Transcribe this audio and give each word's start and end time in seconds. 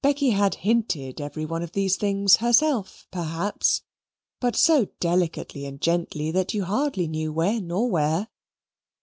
Becky 0.00 0.30
had 0.30 0.54
hinted 0.64 1.20
every 1.20 1.44
one 1.44 1.62
of 1.62 1.72
these 1.72 1.96
things 1.98 2.36
herself, 2.36 3.06
perhaps, 3.10 3.82
but 4.40 4.56
so 4.56 4.86
delicately 4.98 5.66
and 5.66 5.78
gently 5.78 6.30
that 6.30 6.54
you 6.54 6.64
hardly 6.64 7.06
knew 7.06 7.34
when 7.34 7.70
or 7.70 7.90
where. 7.90 8.28